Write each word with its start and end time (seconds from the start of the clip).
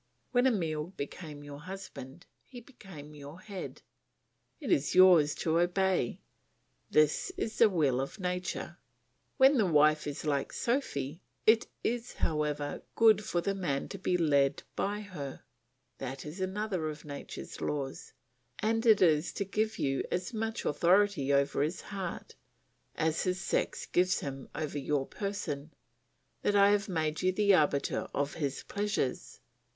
When 0.31 0.47
Emile 0.47 0.95
became 0.97 1.43
your 1.43 1.59
husband, 1.59 2.25
he 2.43 2.59
became 2.59 3.13
your 3.13 3.39
head, 3.39 3.83
it 4.59 4.71
is 4.71 4.95
yours 4.95 5.35
to 5.35 5.59
obey; 5.59 6.21
this 6.89 7.31
is 7.37 7.59
the 7.59 7.69
will 7.69 8.01
of 8.01 8.19
nature. 8.19 8.79
When 9.37 9.59
the 9.59 9.67
wife 9.67 10.07
is 10.07 10.25
like 10.25 10.53
Sophy, 10.53 11.21
it 11.45 11.67
is, 11.83 12.13
however, 12.15 12.81
good 12.95 13.23
for 13.23 13.41
the 13.41 13.53
man 13.53 13.87
to 13.89 13.99
be 13.99 14.17
led 14.17 14.63
by 14.75 15.01
her; 15.01 15.43
that 15.99 16.25
is 16.25 16.41
another 16.41 16.89
of 16.89 17.05
nature's 17.05 17.61
laws, 17.61 18.11
and 18.57 18.83
it 18.87 19.03
is 19.03 19.31
to 19.33 19.45
give 19.45 19.77
you 19.77 20.03
as 20.11 20.33
much 20.33 20.65
authority 20.65 21.31
over 21.31 21.61
his 21.61 21.79
heart, 21.81 22.33
as 22.95 23.21
his 23.21 23.39
sex 23.39 23.85
gives 23.85 24.21
him 24.21 24.49
over 24.55 24.79
your 24.79 25.05
person, 25.05 25.71
that 26.41 26.55
I 26.55 26.71
have 26.71 26.89
made 26.89 27.21
you 27.21 27.31
the 27.31 27.53
arbiter 27.53 28.07
of 28.15 28.33
his 28.33 28.63
pleasures. 28.63 29.39